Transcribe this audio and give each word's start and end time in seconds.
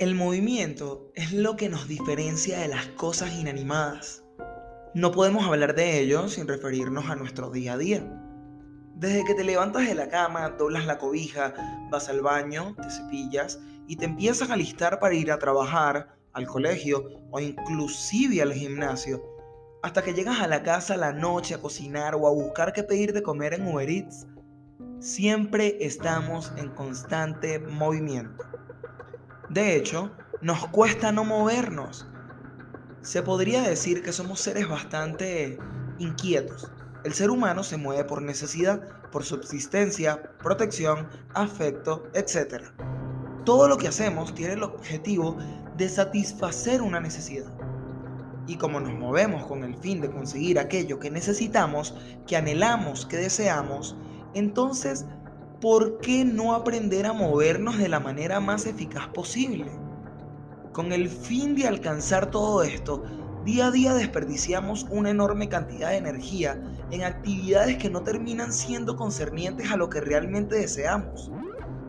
El 0.00 0.14
movimiento 0.14 1.12
es 1.14 1.30
lo 1.34 1.56
que 1.56 1.68
nos 1.68 1.86
diferencia 1.86 2.58
de 2.60 2.68
las 2.68 2.86
cosas 2.86 3.34
inanimadas. 3.34 4.24
No 4.94 5.12
podemos 5.12 5.44
hablar 5.44 5.74
de 5.74 6.00
ello 6.00 6.26
sin 6.28 6.48
referirnos 6.48 7.10
a 7.10 7.16
nuestro 7.16 7.50
día 7.50 7.74
a 7.74 7.76
día. 7.76 8.10
Desde 8.94 9.26
que 9.26 9.34
te 9.34 9.44
levantas 9.44 9.86
de 9.86 9.94
la 9.94 10.08
cama, 10.08 10.48
doblas 10.58 10.86
la 10.86 10.96
cobija, 10.96 11.52
vas 11.90 12.08
al 12.08 12.22
baño, 12.22 12.74
te 12.80 12.88
cepillas 12.90 13.60
y 13.88 13.96
te 13.96 14.06
empiezas 14.06 14.48
a 14.48 14.56
listar 14.56 15.00
para 15.00 15.12
ir 15.14 15.30
a 15.30 15.38
trabajar, 15.38 16.16
al 16.32 16.46
colegio 16.46 17.04
o 17.30 17.38
inclusive 17.38 18.40
al 18.40 18.54
gimnasio, 18.54 19.22
hasta 19.82 20.02
que 20.02 20.14
llegas 20.14 20.40
a 20.40 20.48
la 20.48 20.62
casa 20.62 20.96
la 20.96 21.12
noche 21.12 21.56
a 21.56 21.60
cocinar 21.60 22.14
o 22.14 22.26
a 22.26 22.32
buscar 22.32 22.72
qué 22.72 22.82
pedir 22.84 23.12
de 23.12 23.22
comer 23.22 23.52
en 23.52 23.68
Uber 23.68 23.90
Eats, 23.90 24.26
siempre 24.98 25.76
estamos 25.78 26.54
en 26.56 26.70
constante 26.70 27.58
movimiento. 27.58 28.46
De 29.50 29.74
hecho, 29.74 30.12
nos 30.42 30.68
cuesta 30.68 31.10
no 31.10 31.24
movernos. 31.24 32.06
Se 33.02 33.20
podría 33.20 33.62
decir 33.62 34.00
que 34.00 34.12
somos 34.12 34.38
seres 34.38 34.68
bastante 34.68 35.58
inquietos. 35.98 36.70
El 37.02 37.14
ser 37.14 37.30
humano 37.30 37.64
se 37.64 37.76
mueve 37.76 38.04
por 38.04 38.22
necesidad, 38.22 38.80
por 39.10 39.24
subsistencia, 39.24 40.22
protección, 40.38 41.08
afecto, 41.34 42.04
etc. 42.14 42.62
Todo 43.44 43.66
lo 43.66 43.76
que 43.76 43.88
hacemos 43.88 44.32
tiene 44.36 44.52
el 44.52 44.62
objetivo 44.62 45.36
de 45.76 45.88
satisfacer 45.88 46.80
una 46.80 47.00
necesidad. 47.00 47.52
Y 48.46 48.54
como 48.54 48.78
nos 48.78 48.94
movemos 48.94 49.46
con 49.46 49.64
el 49.64 49.74
fin 49.74 50.00
de 50.00 50.12
conseguir 50.12 50.60
aquello 50.60 51.00
que 51.00 51.10
necesitamos, 51.10 51.96
que 52.28 52.36
anhelamos, 52.36 53.04
que 53.04 53.16
deseamos, 53.16 53.96
entonces 54.32 55.06
¿por 55.60 55.98
qué 55.98 56.24
no 56.24 56.54
aprender 56.54 57.04
a 57.04 57.12
movernos 57.12 57.76
de 57.76 57.88
la 57.88 58.00
manera 58.00 58.40
más 58.40 58.64
eficaz 58.64 59.08
posible? 59.08 59.70
Con 60.72 60.92
el 60.92 61.08
fin 61.08 61.54
de 61.54 61.68
alcanzar 61.68 62.30
todo 62.30 62.62
esto, 62.62 63.02
día 63.44 63.66
a 63.66 63.70
día 63.70 63.92
desperdiciamos 63.92 64.86
una 64.90 65.10
enorme 65.10 65.50
cantidad 65.50 65.90
de 65.90 65.98
energía 65.98 66.62
en 66.90 67.04
actividades 67.04 67.76
que 67.76 67.90
no 67.90 68.02
terminan 68.02 68.52
siendo 68.52 68.96
concernientes 68.96 69.70
a 69.70 69.76
lo 69.76 69.90
que 69.90 70.00
realmente 70.00 70.56
deseamos. 70.56 71.30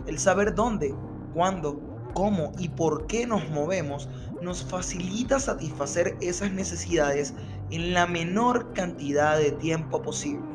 El 0.05 0.19
saber 0.19 0.53
dónde, 0.53 0.93
cuándo, 1.33 1.79
cómo 2.13 2.51
y 2.57 2.67
por 2.67 3.07
qué 3.07 3.25
nos 3.25 3.49
movemos 3.51 4.09
nos 4.41 4.65
facilita 4.65 5.39
satisfacer 5.39 6.17
esas 6.19 6.51
necesidades 6.51 7.33
en 7.69 7.93
la 7.93 8.05
menor 8.05 8.73
cantidad 8.73 9.37
de 9.37 9.51
tiempo 9.51 10.01
posible. 10.01 10.50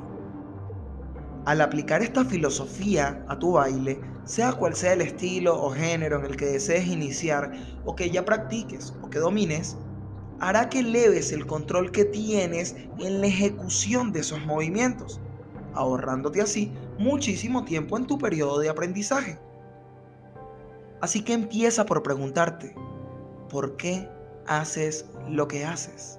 Al 1.46 1.60
aplicar 1.60 2.02
esta 2.02 2.24
filosofía 2.24 3.24
a 3.28 3.38
tu 3.38 3.52
baile, 3.52 4.00
sea 4.24 4.52
cual 4.52 4.74
sea 4.74 4.94
el 4.94 5.00
estilo 5.00 5.56
o 5.62 5.70
género 5.70 6.18
en 6.18 6.24
el 6.24 6.36
que 6.36 6.46
desees 6.46 6.88
iniciar 6.88 7.52
o 7.84 7.94
que 7.94 8.10
ya 8.10 8.24
practiques 8.24 8.92
o 9.00 9.08
que 9.08 9.20
domines, 9.20 9.76
hará 10.40 10.68
que 10.68 10.82
leves 10.82 11.30
el 11.30 11.46
control 11.46 11.92
que 11.92 12.04
tienes 12.04 12.74
en 12.98 13.20
la 13.20 13.28
ejecución 13.28 14.12
de 14.12 14.20
esos 14.20 14.44
movimientos, 14.44 15.20
ahorrándote 15.74 16.42
así 16.42 16.72
muchísimo 16.98 17.64
tiempo 17.64 17.96
en 17.96 18.08
tu 18.08 18.18
periodo 18.18 18.58
de 18.58 18.68
aprendizaje. 18.68 19.38
Así 21.00 21.22
que 21.22 21.32
empieza 21.32 21.86
por 21.86 22.02
preguntarte, 22.02 22.74
¿por 23.48 23.76
qué 23.76 24.08
haces 24.48 25.08
lo 25.28 25.46
que 25.46 25.64
haces? 25.64 26.18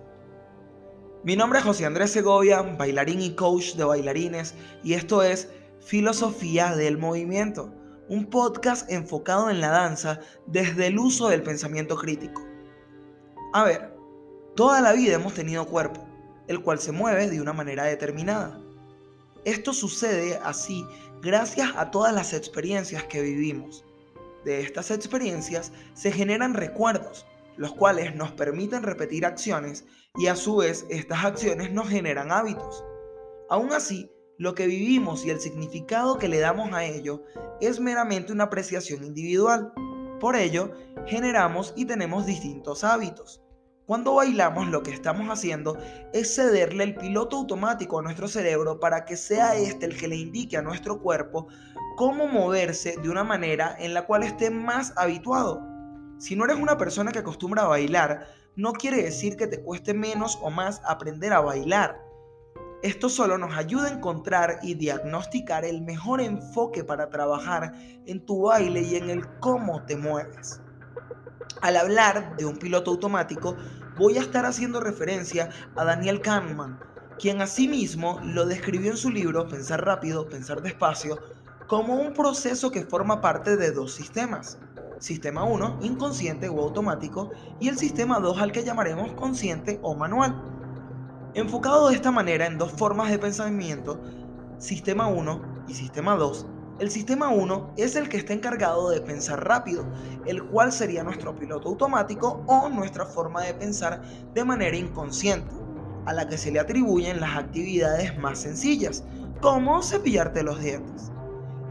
Mi 1.28 1.36
nombre 1.36 1.60
es 1.60 1.66
José 1.66 1.86
Andrés 1.86 2.12
Segovia, 2.12 2.62
bailarín 2.62 3.22
y 3.22 3.36
coach 3.36 3.74
de 3.74 3.84
bailarines, 3.84 4.54
y 4.82 4.94
esto 4.94 5.24
es 5.24 5.50
Filosofía 5.82 6.74
del 6.74 6.98
Movimiento, 6.98 7.70
un 8.08 8.28
podcast 8.28 8.90
enfocado 8.90 9.50
en 9.50 9.60
la 9.60 9.68
danza 9.68 10.22
desde 10.46 10.88
el 10.88 10.98
uso 10.98 11.28
del 11.28 11.44
pensamiento 11.44 11.98
crítico. 11.98 12.48
A 13.52 13.66
ver, 13.66 13.94
toda 14.56 14.80
la 14.80 14.94
vida 14.94 15.16
hemos 15.16 15.34
tenido 15.34 15.68
cuerpo, 15.68 16.08
el 16.48 16.62
cual 16.62 16.80
se 16.80 16.94
mueve 16.94 17.30
de 17.30 17.42
una 17.42 17.52
manera 17.52 17.84
determinada. 17.84 18.62
Esto 19.44 19.74
sucede 19.74 20.40
así 20.46 20.86
gracias 21.22 21.72
a 21.76 21.92
todas 21.92 22.14
las 22.14 22.32
experiencias 22.32 23.04
que 23.04 23.22
vivimos. 23.22 23.84
De 24.46 24.62
estas 24.62 24.92
experiencias 24.92 25.74
se 25.94 26.10
generan 26.10 26.54
recuerdos, 26.54 27.26
los 27.58 27.74
cuales 27.74 28.16
nos 28.16 28.32
permiten 28.32 28.84
repetir 28.84 29.26
acciones 29.26 29.86
y 30.16 30.28
a 30.28 30.36
su 30.36 30.58
vez 30.58 30.86
estas 30.90 31.26
acciones 31.26 31.72
nos 31.72 31.90
generan 31.90 32.32
hábitos. 32.32 32.84
Aún 33.50 33.74
así, 33.74 34.12
lo 34.38 34.54
que 34.54 34.68
vivimos 34.68 35.26
y 35.26 35.32
el 35.32 35.40
significado 35.40 36.18
que 36.18 36.28
le 36.28 36.40
damos 36.40 36.72
a 36.74 36.86
ello 36.86 37.24
es 37.60 37.80
meramente 37.80 38.32
una 38.32 38.46
apreciación 38.46 39.04
individual. 39.04 39.74
Por 40.20 40.36
ello, 40.36 40.72
generamos 41.08 41.74
y 41.76 41.86
tenemos 41.86 42.26
distintos 42.26 42.84
hábitos. 42.84 43.42
Cuando 43.88 44.16
bailamos 44.16 44.68
lo 44.68 44.84
que 44.84 44.92
estamos 44.92 45.30
haciendo 45.30 45.78
es 46.12 46.36
cederle 46.36 46.84
el 46.84 46.96
piloto 46.96 47.38
automático 47.38 47.98
a 47.98 48.02
nuestro 48.02 48.28
cerebro 48.28 48.82
para 48.82 49.06
que 49.06 49.16
sea 49.16 49.56
este 49.56 49.86
el 49.86 49.98
que 49.98 50.10
le 50.10 50.18
indique 50.18 50.58
a 50.58 50.62
nuestro 50.62 51.02
cuerpo 51.02 51.48
cómo 51.96 52.28
moverse 52.28 52.98
de 53.02 53.10
una 53.10 53.24
manera 53.24 53.78
en 53.80 53.94
la 53.94 54.06
cual 54.06 54.24
esté 54.24 54.50
más 54.50 54.94
habituado. 54.98 55.77
Si 56.18 56.36
no 56.36 56.46
eres 56.46 56.58
una 56.58 56.78
persona 56.78 57.12
que 57.12 57.20
acostumbra 57.20 57.64
a 57.64 57.68
bailar, 57.68 58.28
no 58.56 58.74
quiere 58.74 59.04
decir 59.04 59.38
que 59.38 59.48
te 59.48 59.62
cueste 59.62 59.94
menos 59.94 60.40
o 60.42 60.50
más 60.50 60.82
aprender 60.86 61.32
a 61.32 61.42
bailar. 61.42 62.02
Esto 62.82 63.10
solo 63.10 63.38
nos 63.38 63.56
ayuda 63.56 63.88
a 63.88 63.94
encontrar 63.94 64.60
y 64.64 64.74
diagnosticar 64.74 65.64
el 65.64 65.82
mejor 65.82 66.22
enfoque 66.22 66.84
para 66.84 67.10
trabajar 67.10 67.74
en 68.06 68.26
tu 68.26 68.44
baile 68.44 68.82
y 68.82 68.96
en 68.96 69.10
el 69.10 69.28
cómo 69.40 69.84
te 69.86 69.96
mueves. 69.96 70.60
Al 71.62 71.78
hablar 71.78 72.36
de 72.38 72.46
un 72.46 72.58
piloto 72.58 72.92
automático, 72.92 73.56
voy 73.98 74.18
a 74.18 74.22
estar 74.22 74.46
haciendo 74.46 74.80
referencia 74.80 75.50
a 75.76 75.86
Daniel 75.86 76.22
Kahneman, 76.22 76.80
quien 77.20 77.42
asimismo 77.42 78.20
lo 78.24 78.46
describió 78.46 78.92
en 78.92 78.98
su 78.98 79.10
libro 79.10 79.48
Pensar 79.48 79.84
rápido, 79.84 80.28
pensar 80.28 80.62
despacio, 80.62 81.20
como 81.68 81.96
un 81.96 82.14
proceso 82.14 82.72
que 82.72 82.86
forma 82.86 83.22
parte 83.22 83.58
de 83.58 83.72
dos 83.72 83.94
sistemas, 83.94 84.60
Sistema 85.00 85.44
1, 85.44 85.80
inconsciente 85.82 86.50
o 86.50 86.60
automático, 86.60 87.30
y 87.60 87.68
el 87.68 87.78
sistema 87.78 88.20
2 88.20 88.40
al 88.40 88.52
que 88.52 88.64
llamaremos 88.64 89.12
consciente 89.14 89.80
o 89.84 89.96
manual. 89.96 90.42
Enfocado 91.36 91.90
de 91.90 91.96
esta 91.96 92.12
manera 92.12 92.48
en 92.48 92.58
dos 92.58 92.72
formas 92.72 93.12
de 93.12 93.20
pensamiento, 93.20 94.02
sistema 94.58 95.08
1 95.08 95.66
y 95.68 95.76
sistema 95.76 96.16
2, 96.16 96.48
el 96.80 96.92
sistema 96.92 97.30
1 97.30 97.74
es 97.78 97.96
el 97.96 98.08
que 98.08 98.18
está 98.18 98.34
encargado 98.34 98.90
de 98.90 99.02
pensar 99.02 99.48
rápido, 99.48 99.84
el 100.28 100.44
cual 100.44 100.72
sería 100.72 101.04
nuestro 101.04 101.36
piloto 101.36 101.70
automático 101.70 102.44
o 102.46 102.70
nuestra 102.70 103.06
forma 103.06 103.42
de 103.42 103.56
pensar 103.56 104.02
de 104.36 104.46
manera 104.46 104.78
inconsciente, 104.78 105.56
a 106.06 106.14
la 106.14 106.28
que 106.28 106.38
se 106.38 106.52
le 106.52 106.60
atribuyen 106.60 107.20
las 107.20 107.36
actividades 107.36 108.16
más 108.20 108.40
sencillas, 108.40 109.04
como 109.42 109.82
cepillarte 109.82 110.44
los 110.44 110.60
dientes. 110.60 111.12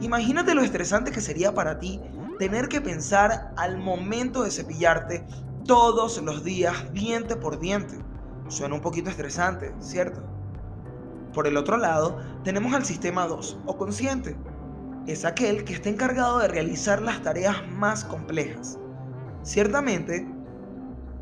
Imagínate 0.00 0.54
lo 0.54 0.62
estresante 0.62 1.12
que 1.12 1.20
sería 1.20 1.54
para 1.54 1.78
ti 1.78 2.00
tener 2.38 2.68
que 2.68 2.80
pensar 2.80 3.52
al 3.56 3.78
momento 3.78 4.42
de 4.42 4.50
cepillarte 4.50 5.26
todos 5.64 6.22
los 6.22 6.44
días, 6.44 6.74
diente 6.92 7.36
por 7.36 7.58
diente. 7.58 7.98
Suena 8.48 8.74
un 8.74 8.80
poquito 8.80 9.10
estresante, 9.10 9.74
¿cierto? 9.80 10.22
Por 11.32 11.46
el 11.46 11.56
otro 11.56 11.76
lado, 11.76 12.18
tenemos 12.44 12.72
al 12.72 12.84
sistema 12.84 13.26
2, 13.26 13.58
o 13.66 13.76
consciente. 13.76 14.36
Es 15.06 15.24
aquel 15.24 15.64
que 15.64 15.74
está 15.74 15.88
encargado 15.88 16.38
de 16.38 16.48
realizar 16.48 17.02
las 17.02 17.22
tareas 17.22 17.56
más 17.68 18.04
complejas. 18.04 18.78
Ciertamente, 19.42 20.26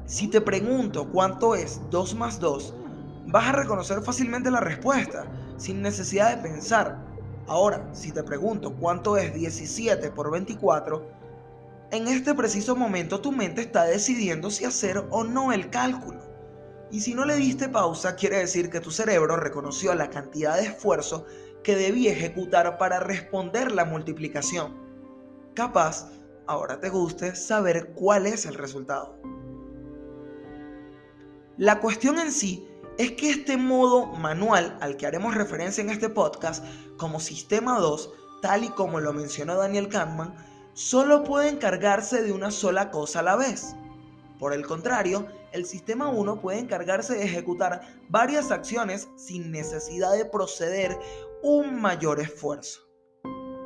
si 0.06 0.28
te 0.28 0.40
pregunto 0.40 1.10
cuánto 1.10 1.54
es 1.54 1.80
2 1.90 2.14
más 2.14 2.38
2, 2.40 2.74
vas 3.26 3.48
a 3.48 3.52
reconocer 3.52 4.02
fácilmente 4.02 4.50
la 4.50 4.60
respuesta, 4.60 5.24
sin 5.56 5.82
necesidad 5.82 6.36
de 6.36 6.42
pensar, 6.42 6.98
Ahora, 7.46 7.90
si 7.92 8.10
te 8.10 8.22
pregunto 8.22 8.74
cuánto 8.74 9.16
es 9.18 9.34
17 9.34 10.10
por 10.10 10.30
24, 10.30 11.06
en 11.90 12.08
este 12.08 12.34
preciso 12.34 12.74
momento 12.74 13.20
tu 13.20 13.32
mente 13.32 13.60
está 13.60 13.84
decidiendo 13.84 14.50
si 14.50 14.64
hacer 14.64 15.04
o 15.10 15.24
no 15.24 15.52
el 15.52 15.68
cálculo. 15.68 16.20
Y 16.90 17.00
si 17.00 17.14
no 17.14 17.24
le 17.24 17.36
diste 17.36 17.68
pausa, 17.68 18.16
quiere 18.16 18.38
decir 18.38 18.70
que 18.70 18.80
tu 18.80 18.90
cerebro 18.90 19.36
reconoció 19.36 19.94
la 19.94 20.10
cantidad 20.10 20.56
de 20.56 20.66
esfuerzo 20.66 21.26
que 21.62 21.76
debía 21.76 22.12
ejecutar 22.12 22.78
para 22.78 23.00
responder 23.00 23.72
la 23.72 23.84
multiplicación. 23.84 24.74
Capaz, 25.54 26.10
ahora 26.46 26.80
te 26.80 26.88
guste 26.88 27.34
saber 27.34 27.92
cuál 27.94 28.26
es 28.26 28.46
el 28.46 28.54
resultado. 28.54 29.18
La 31.56 31.80
cuestión 31.80 32.18
en 32.18 32.32
sí 32.32 32.66
es 32.98 33.12
que 33.12 33.30
este 33.30 33.56
modo 33.56 34.06
manual 34.06 34.78
al 34.80 34.96
que 34.96 35.06
haremos 35.06 35.34
referencia 35.34 35.82
en 35.82 35.90
este 35.90 36.08
podcast 36.08 36.64
como 36.96 37.18
sistema 37.18 37.78
2, 37.78 38.12
tal 38.40 38.64
y 38.64 38.68
como 38.68 39.00
lo 39.00 39.12
mencionó 39.12 39.56
Daniel 39.56 39.88
Kahneman, 39.88 40.34
solo 40.74 41.24
puede 41.24 41.48
encargarse 41.48 42.22
de 42.22 42.32
una 42.32 42.50
sola 42.50 42.90
cosa 42.90 43.20
a 43.20 43.24
la 43.24 43.36
vez. 43.36 43.74
Por 44.38 44.52
el 44.52 44.66
contrario, 44.66 45.26
el 45.52 45.66
sistema 45.66 46.08
1 46.08 46.40
puede 46.40 46.58
encargarse 46.58 47.14
de 47.14 47.24
ejecutar 47.24 47.80
varias 48.08 48.50
acciones 48.50 49.08
sin 49.16 49.50
necesidad 49.50 50.12
de 50.12 50.24
proceder 50.24 50.98
un 51.42 51.80
mayor 51.80 52.20
esfuerzo. 52.20 52.80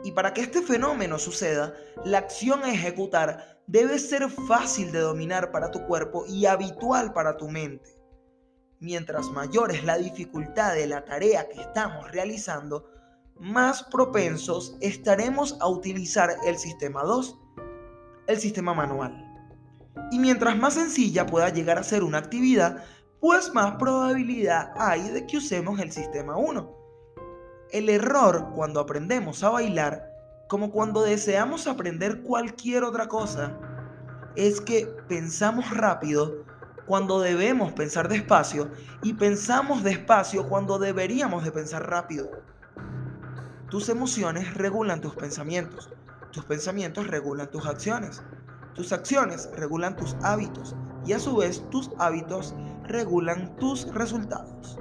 Y 0.05 0.13
para 0.13 0.33
que 0.33 0.43
este 0.43 0.63
fenómeno 0.63 1.19
suceda, 1.19 1.75
la 2.05 2.19
acción 2.19 2.63
a 2.63 2.73
ejecutar 2.73 3.61
debe 3.67 3.99
ser 3.99 4.29
fácil 4.31 4.93
de 4.93 5.01
dominar 5.01 5.51
para 5.51 5.71
tu 5.71 5.85
cuerpo 5.87 6.25
y 6.27 6.47
habitual 6.47 7.13
para 7.13 7.37
tu 7.37 7.49
mente. 7.49 7.98
Mientras 8.81 9.29
mayor 9.31 9.73
es 9.73 9.83
la 9.83 9.99
dificultad 9.99 10.75
de 10.75 10.87
la 10.87 11.05
tarea 11.05 11.49
que 11.49 11.61
estamos 11.61 12.13
realizando, 12.13 12.89
más 13.41 13.83
propensos 13.83 14.77
estaremos 14.81 15.57
a 15.61 15.67
utilizar 15.67 16.31
el 16.47 16.57
sistema 16.59 17.03
2, 17.03 17.39
el 18.29 18.39
sistema 18.39 18.75
manual. 18.75 19.25
Y 20.13 20.21
mientras 20.21 20.57
más 20.57 20.75
sencilla 20.75 21.27
pueda 21.27 21.49
llegar 21.49 21.77
a 21.77 21.83
ser 21.83 22.05
una 22.05 22.19
actividad, 22.19 22.85
pues 23.21 23.53
más 23.53 23.75
probabilidad 23.77 24.73
hay 24.77 25.09
de 25.09 25.27
que 25.27 25.39
usemos 25.39 25.81
el 25.81 25.91
sistema 25.91 26.37
1. 26.37 26.73
El 27.73 27.89
error 27.89 28.53
cuando 28.55 28.79
aprendemos 28.79 29.43
a 29.43 29.51
bailar, 29.51 30.09
como 30.49 30.71
cuando 30.71 31.03
deseamos 31.03 31.67
aprender 31.67 32.23
cualquier 32.23 32.85
otra 32.85 33.09
cosa, 33.09 33.59
es 34.37 34.61
que 34.61 34.87
pensamos 35.09 35.69
rápido 35.71 36.45
cuando 36.89 37.21
debemos 37.21 37.73
pensar 37.73 38.09
despacio 38.09 38.71
y 39.03 39.13
pensamos 39.13 39.85
despacio 39.85 40.49
cuando 40.49 40.79
deberíamos 40.79 41.45
de 41.45 41.53
pensar 41.53 41.89
rápido. 41.89 42.31
Tus 43.69 43.91
emociones 43.91 44.55
regulan 44.55 45.03
tus 45.03 45.15
pensamientos, 45.15 45.91
tus 46.33 46.47
pensamientos 46.47 47.07
regulan 47.07 47.51
tus 47.51 47.67
acciones, 47.67 48.23
tus 48.75 48.93
acciones 48.93 49.51
regulan 49.55 49.97
tus 49.97 50.17
hábitos 50.23 50.75
y 51.05 51.13
a 51.13 51.19
su 51.19 51.37
vez 51.37 51.69
tus 51.69 51.91
hábitos 51.99 52.55
regulan 52.85 53.55
tus 53.57 53.93
resultados. 53.93 54.79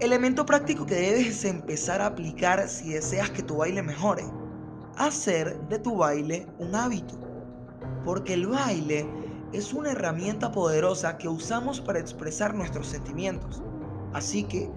Elemento 0.00 0.46
práctico 0.46 0.86
que 0.86 0.94
debes 0.94 1.44
empezar 1.44 2.00
a 2.00 2.06
aplicar 2.06 2.66
si 2.68 2.94
deseas 2.94 3.30
que 3.30 3.42
tu 3.42 3.58
baile 3.58 3.82
mejore. 3.82 4.24
Hacer 4.96 5.60
de 5.68 5.78
tu 5.78 5.98
baile 5.98 6.46
un 6.58 6.74
hábito. 6.74 7.20
Porque 8.04 8.34
el 8.34 8.46
baile 8.46 9.06
es 9.52 9.74
una 9.74 9.92
herramienta 9.92 10.50
poderosa 10.50 11.18
que 11.18 11.28
usamos 11.28 11.80
para 11.80 11.98
expresar 11.98 12.54
nuestros 12.54 12.86
sentimientos. 12.86 13.62
Así 14.14 14.44
que, 14.44 14.70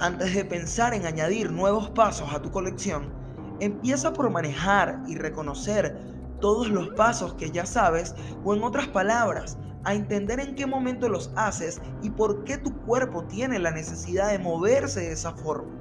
antes 0.00 0.34
de 0.34 0.44
pensar 0.44 0.92
en 0.92 1.06
añadir 1.06 1.50
nuevos 1.50 1.90
pasos 1.90 2.32
a 2.32 2.42
tu 2.42 2.50
colección, 2.50 3.10
empieza 3.60 4.12
por 4.12 4.30
manejar 4.30 5.02
y 5.06 5.16
reconocer 5.16 5.98
todos 6.40 6.68
los 6.68 6.90
pasos 6.90 7.34
que 7.34 7.50
ya 7.50 7.66
sabes 7.66 8.14
o 8.44 8.54
en 8.54 8.62
otras 8.62 8.88
palabras, 8.88 9.58
a 9.84 9.94
entender 9.94 10.40
en 10.40 10.54
qué 10.54 10.66
momento 10.66 11.08
los 11.08 11.32
haces 11.34 11.80
y 12.02 12.10
por 12.10 12.44
qué 12.44 12.58
tu 12.58 12.76
cuerpo 12.82 13.24
tiene 13.24 13.58
la 13.58 13.70
necesidad 13.70 14.30
de 14.30 14.38
moverse 14.38 15.00
de 15.00 15.12
esa 15.12 15.32
forma. 15.32 15.72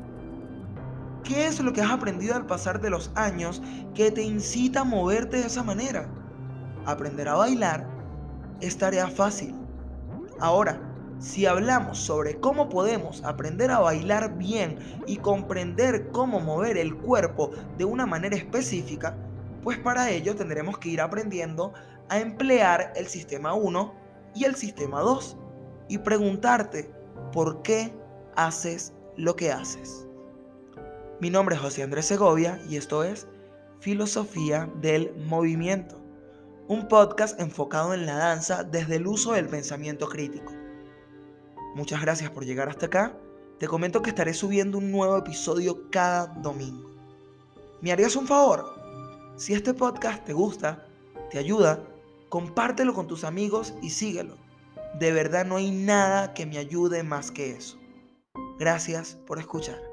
¿Qué 1.23 1.47
es 1.47 1.59
lo 1.59 1.73
que 1.73 1.81
has 1.81 1.91
aprendido 1.91 2.35
al 2.35 2.45
pasar 2.45 2.79
de 2.79 2.89
los 2.89 3.11
años 3.15 3.61
que 3.93 4.11
te 4.11 4.21
incita 4.21 4.81
a 4.81 4.85
moverte 4.85 5.37
de 5.37 5.47
esa 5.47 5.63
manera? 5.63 6.09
Aprender 6.85 7.27
a 7.27 7.35
bailar 7.35 7.96
es 8.61 8.77
tarea 8.77 9.07
fácil. 9.07 9.53
Ahora, 10.39 10.79
si 11.19 11.45
hablamos 11.45 11.97
sobre 11.97 12.39
cómo 12.39 12.69
podemos 12.69 13.23
aprender 13.23 13.71
a 13.71 13.79
bailar 13.79 14.37
bien 14.37 14.77
y 15.07 15.17
comprender 15.17 16.09
cómo 16.11 16.39
mover 16.39 16.77
el 16.77 16.95
cuerpo 16.95 17.51
de 17.77 17.85
una 17.85 18.05
manera 18.05 18.35
específica, 18.35 19.15
pues 19.63 19.79
para 19.79 20.11
ello 20.11 20.35
tendremos 20.35 20.77
que 20.77 20.89
ir 20.89 21.01
aprendiendo 21.01 21.73
a 22.09 22.19
emplear 22.19 22.93
el 22.95 23.07
sistema 23.07 23.53
1 23.53 23.93
y 24.35 24.45
el 24.45 24.55
sistema 24.55 25.01
2 25.01 25.37
y 25.89 25.97
preguntarte 25.97 26.91
por 27.33 27.63
qué 27.63 27.93
haces 28.35 28.93
lo 29.15 29.35
que 29.35 29.51
haces. 29.51 30.07
Mi 31.19 31.31
nombre 31.31 31.55
es 31.55 31.61
José 31.61 31.81
Andrés 31.81 32.05
Segovia 32.05 32.61
y 32.69 32.77
esto 32.77 33.03
es 33.03 33.27
Filosofía 33.79 34.69
del 34.81 35.13
Movimiento, 35.25 35.99
un 36.67 36.89
podcast 36.89 37.39
enfocado 37.39 37.93
en 37.93 38.05
la 38.05 38.15
danza 38.15 38.63
desde 38.63 38.97
el 38.97 39.07
uso 39.07 39.33
del 39.33 39.47
pensamiento 39.47 40.07
crítico. 40.09 40.51
Muchas 41.75 42.01
gracias 42.01 42.29
por 42.31 42.45
llegar 42.45 42.67
hasta 42.67 42.87
acá. 42.87 43.17
Te 43.57 43.67
comento 43.67 44.01
que 44.01 44.09
estaré 44.09 44.33
subiendo 44.33 44.77
un 44.77 44.91
nuevo 44.91 45.17
episodio 45.17 45.89
cada 45.89 46.27
domingo. 46.27 46.91
¿Me 47.81 47.91
harías 47.91 48.15
un 48.15 48.27
favor? 48.27 48.75
Si 49.37 49.53
este 49.53 49.73
podcast 49.73 50.25
te 50.25 50.33
gusta, 50.33 50.85
te 51.31 51.37
ayuda, 51.39 51.83
compártelo 52.27 52.93
con 52.93 53.07
tus 53.07 53.23
amigos 53.23 53.73
y 53.81 53.91
síguelo. 53.91 54.35
De 54.99 55.11
verdad 55.11 55.45
no 55.45 55.55
hay 55.55 55.71
nada 55.71 56.33
que 56.33 56.45
me 56.45 56.57
ayude 56.57 57.03
más 57.03 57.31
que 57.31 57.51
eso. 57.51 57.77
Gracias 58.59 59.17
por 59.25 59.39
escuchar. 59.39 59.86